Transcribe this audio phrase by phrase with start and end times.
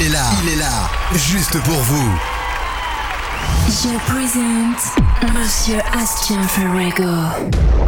[0.00, 2.18] Il est là, il est là, juste pour vous.
[3.66, 7.87] Je présente Monsieur Astien Ferrego.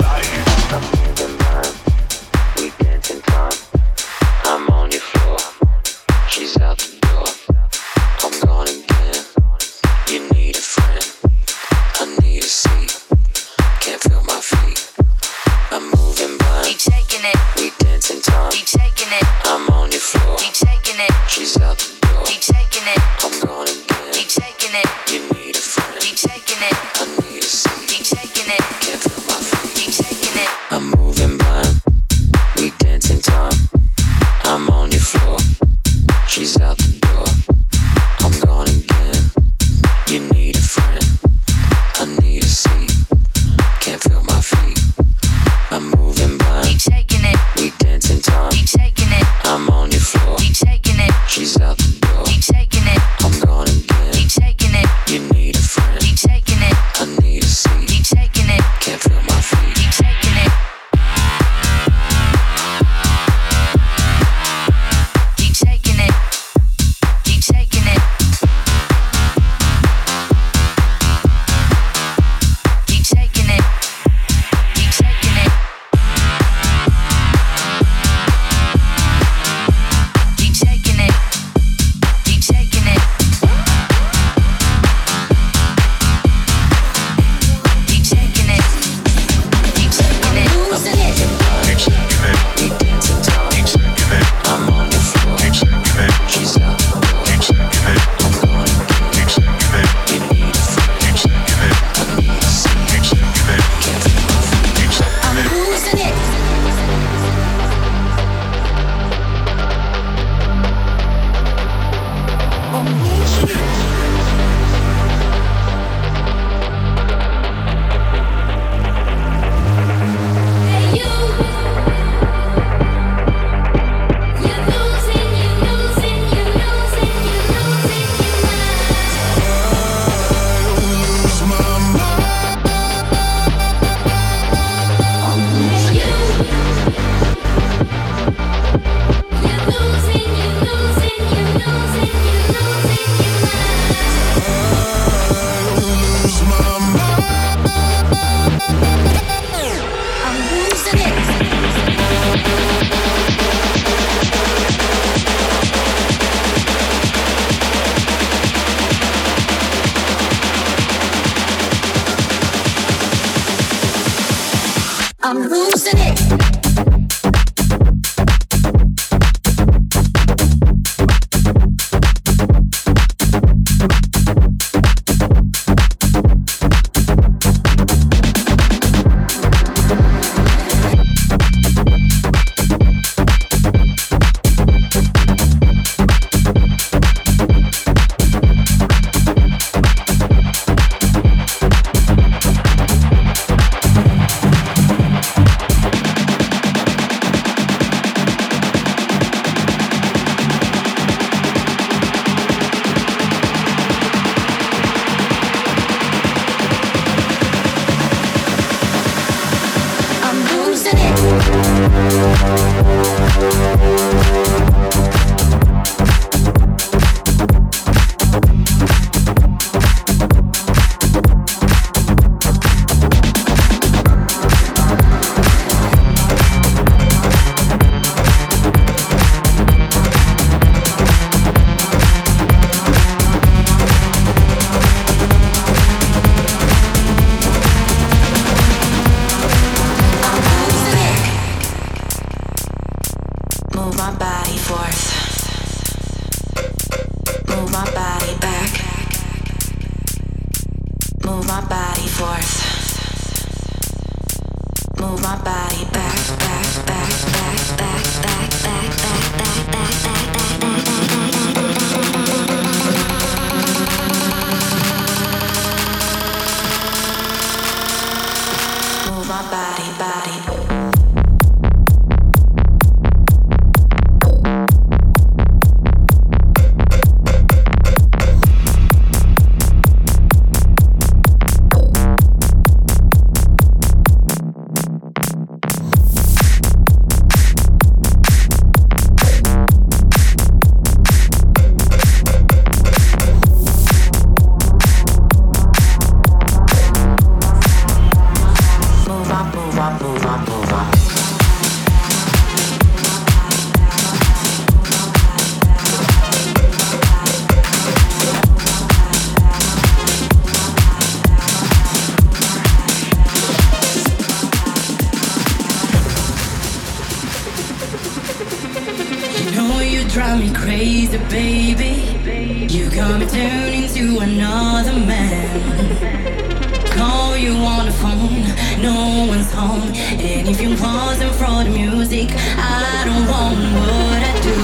[328.81, 329.93] no one's home.
[330.19, 334.57] And if you wasn't for the music, I don't want what I do.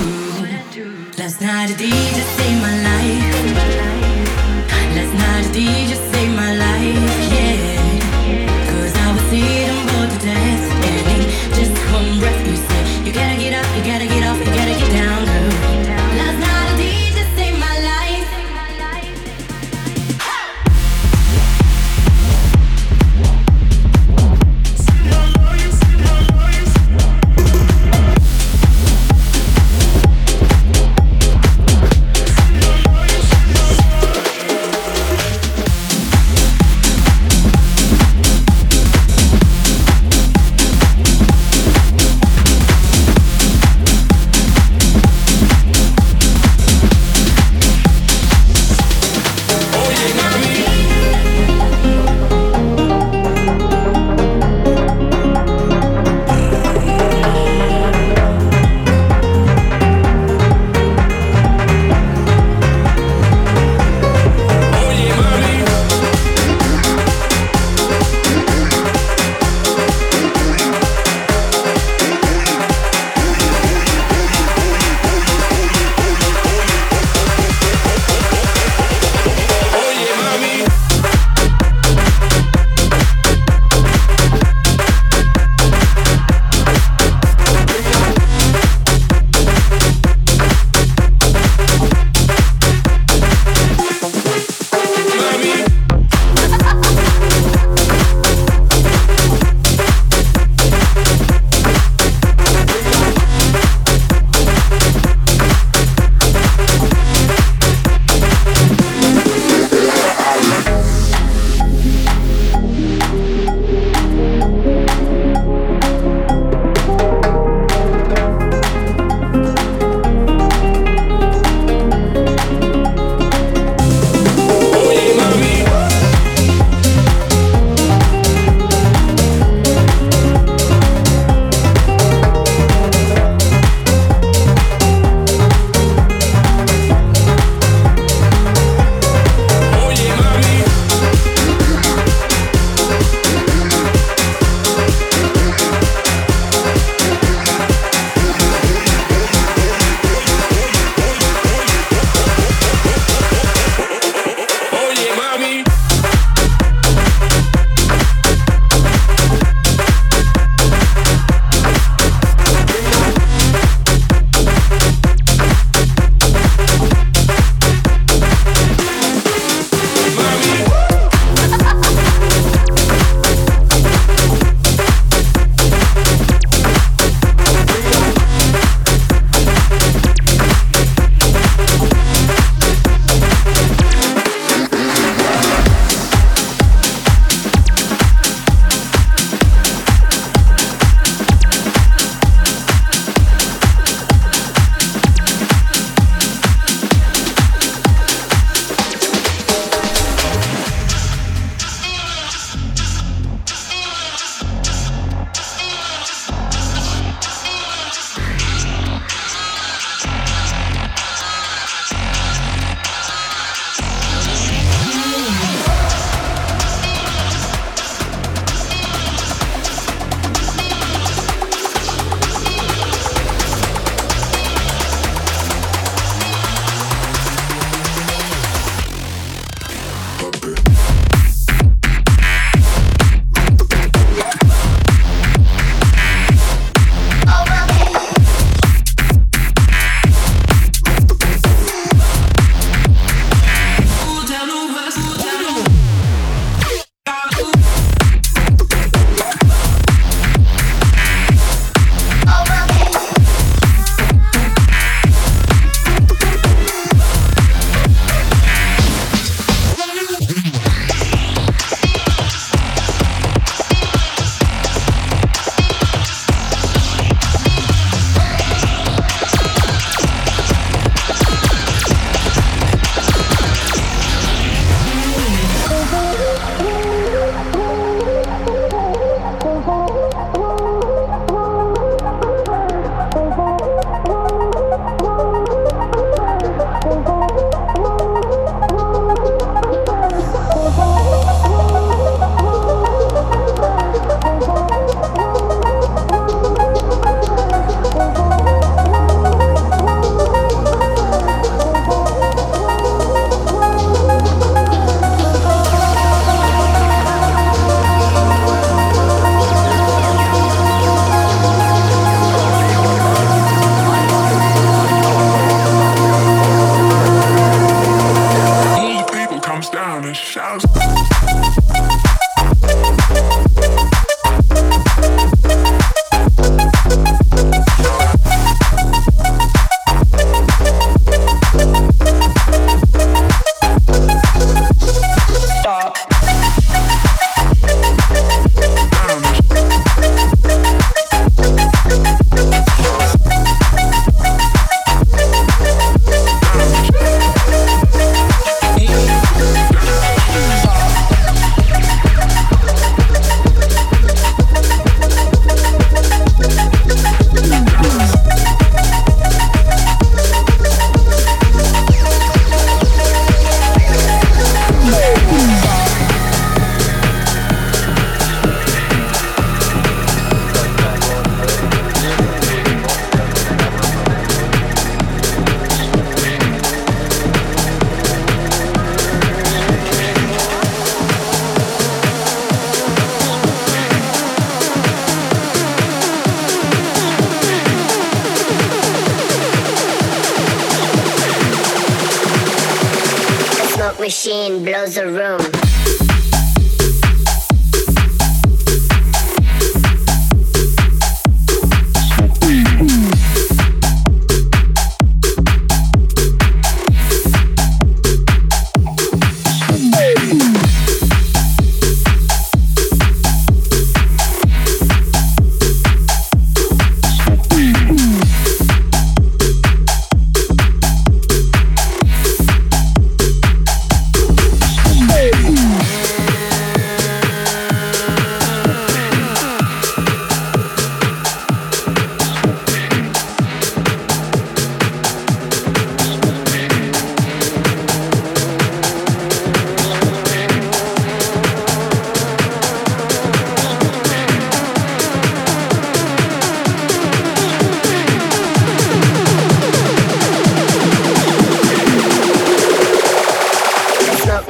[1.18, 3.36] Last night the DJ saved my life.
[4.96, 7.77] Last night the DJ saved my life, yeah.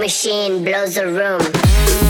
[0.08, 2.07] machine blows a room.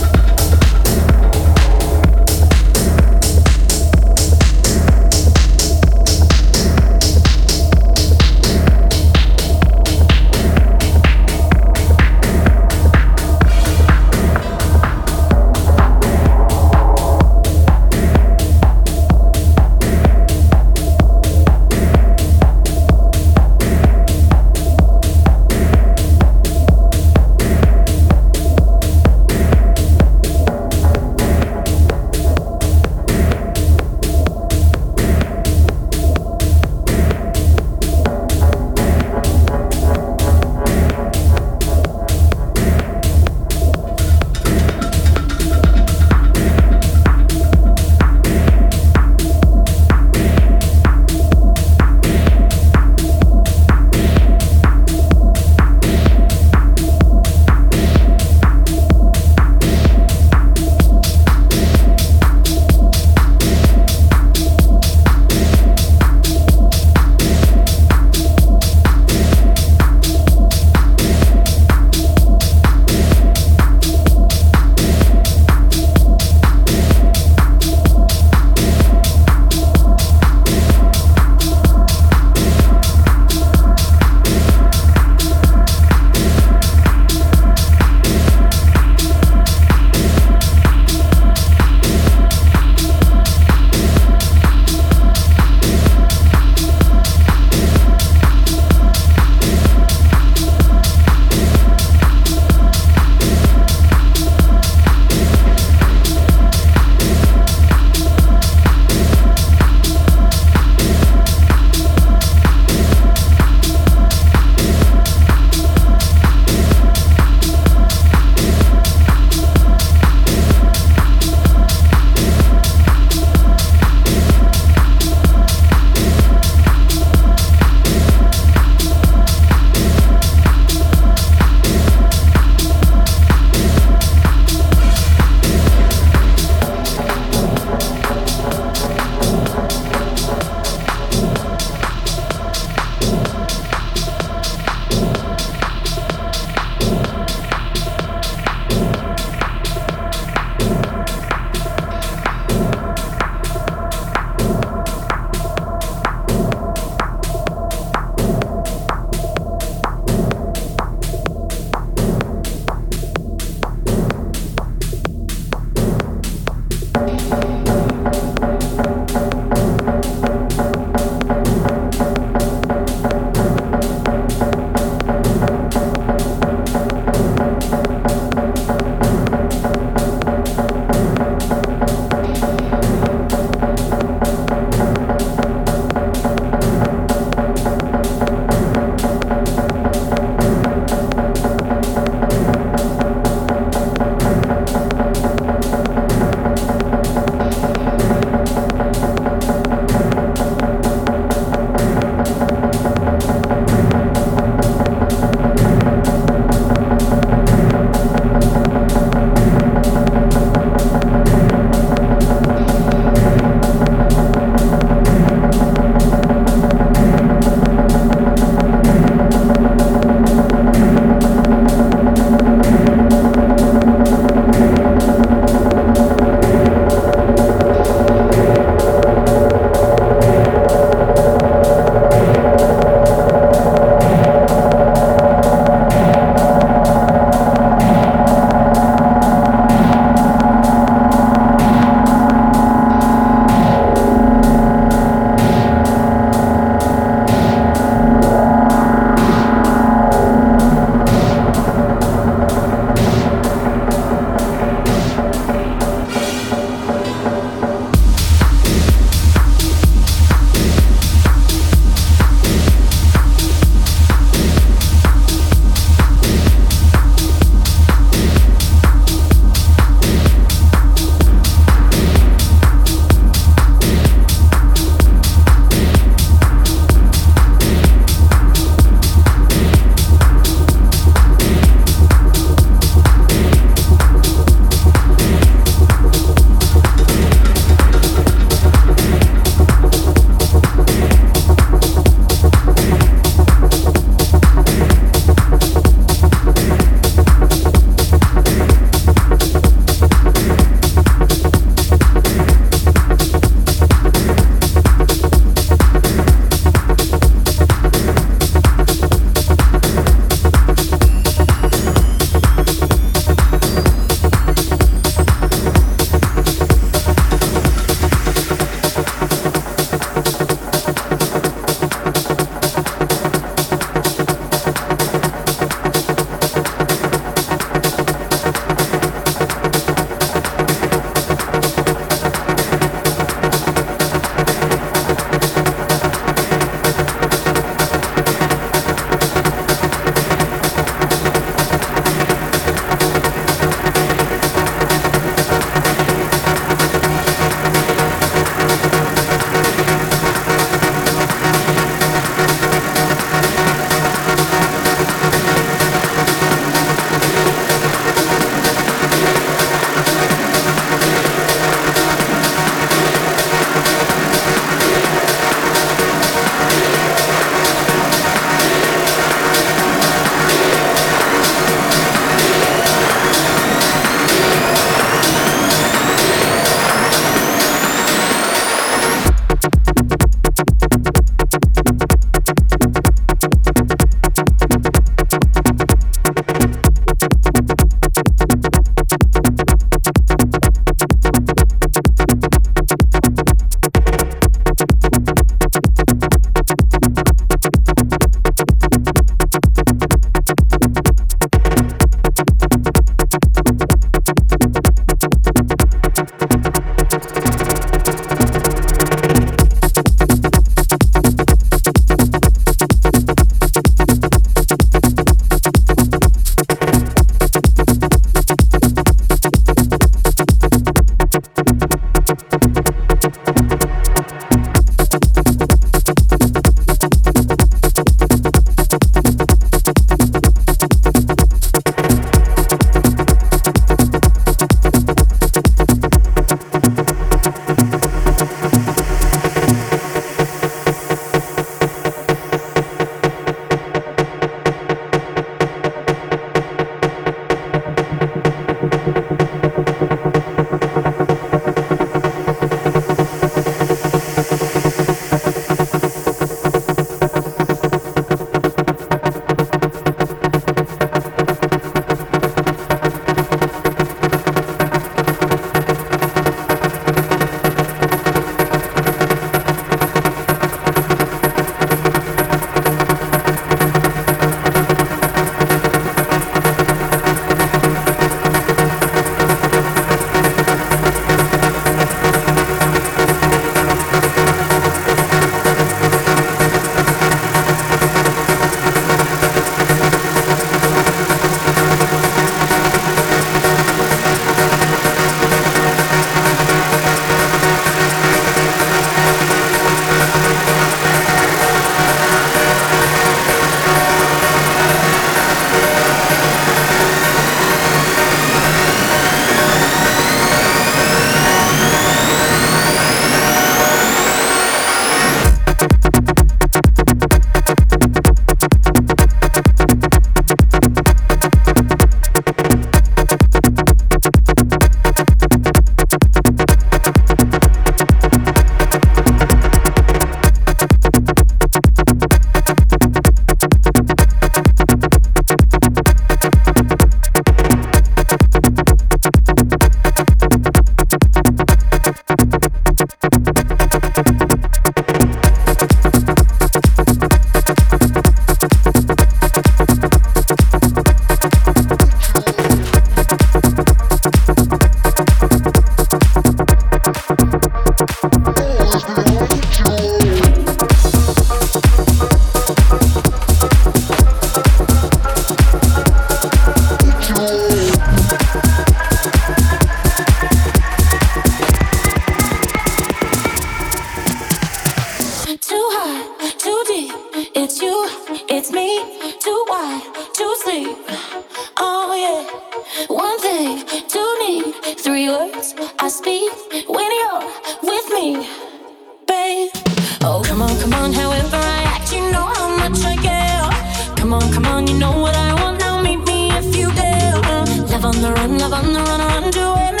[595.01, 597.33] know what I want now, meet me if you dare.
[597.33, 600.00] Uh, love on the run, love on the run, run to anywhere.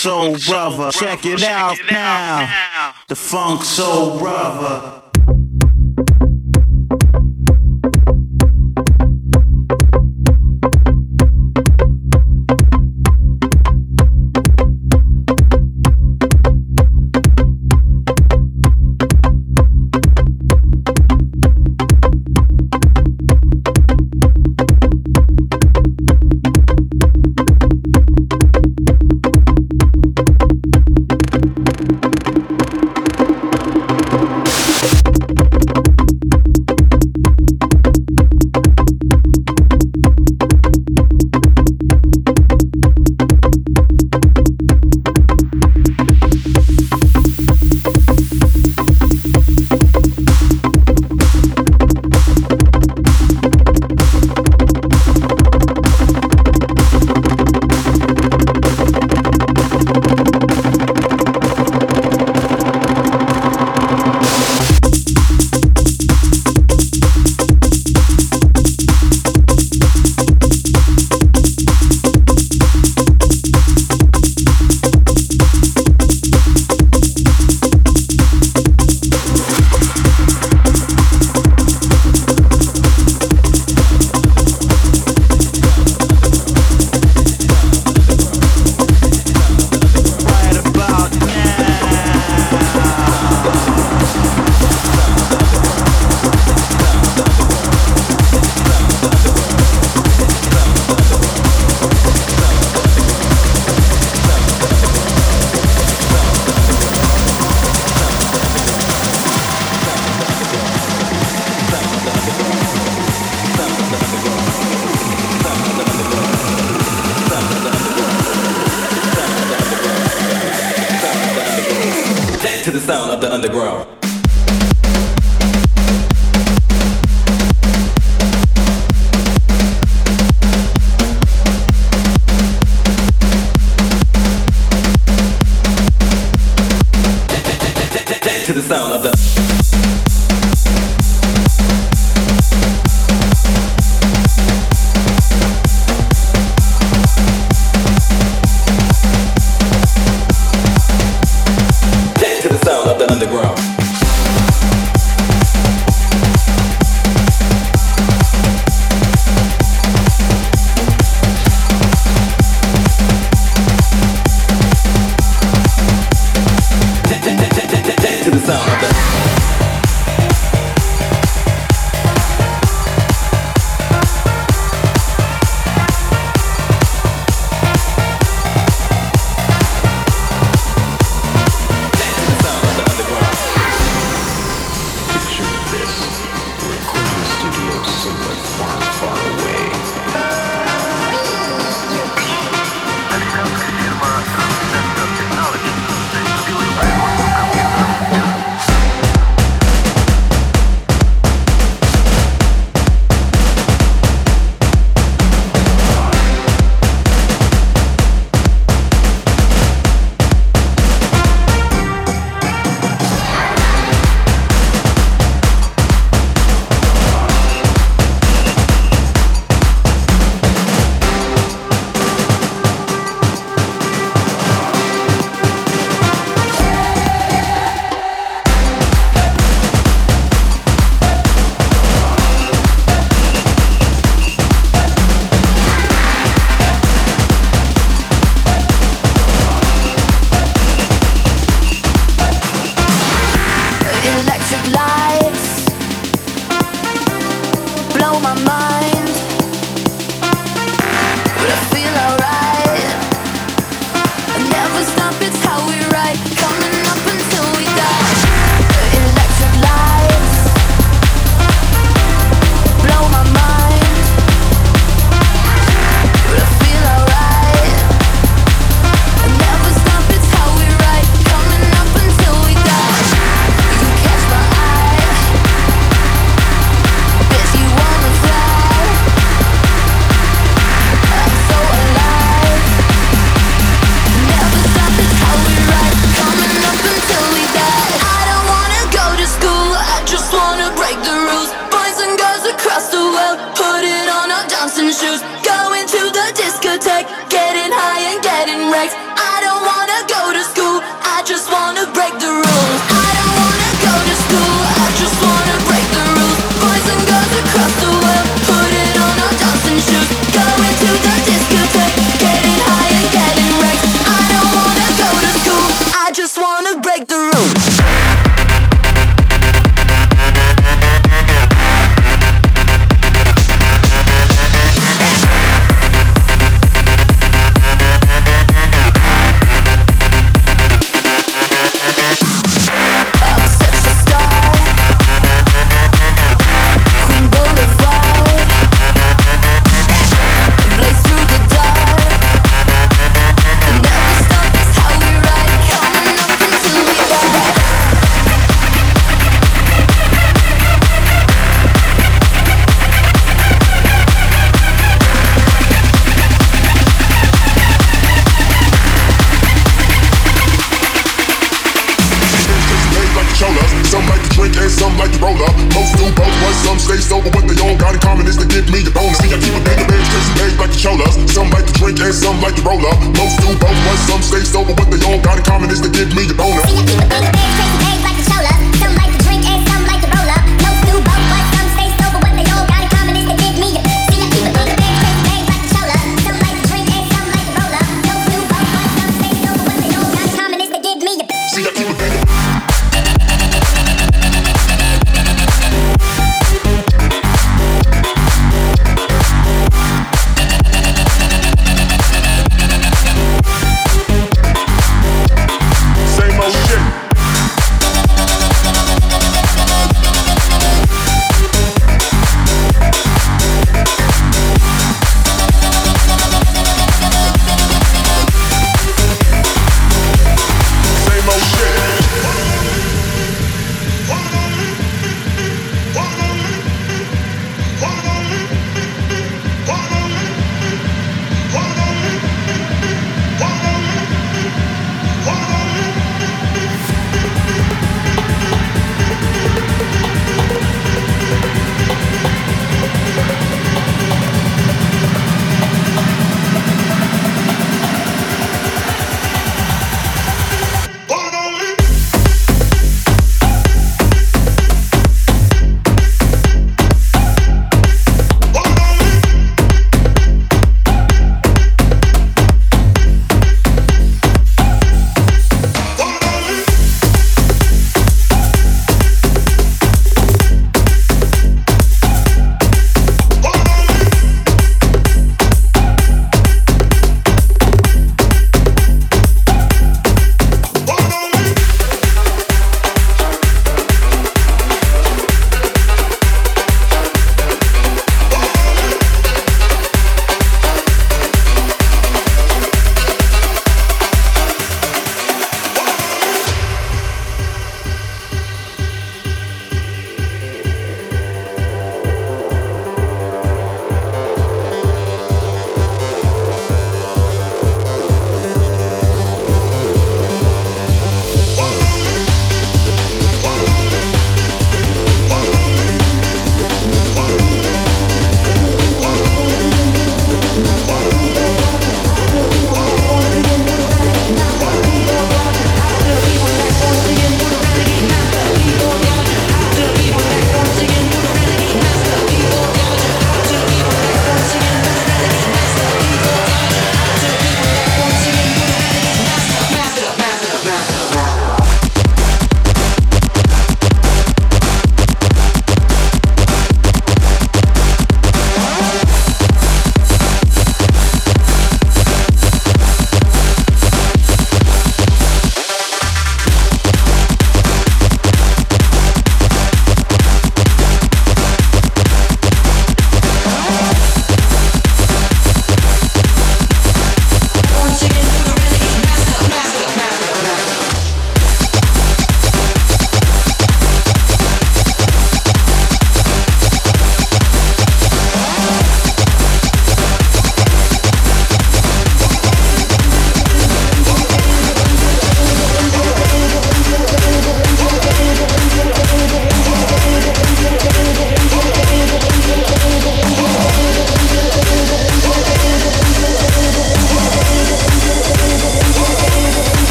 [0.00, 0.90] Soul Brother.
[0.92, 2.94] Check it out now.
[3.08, 5.09] The Funk Soul Brother.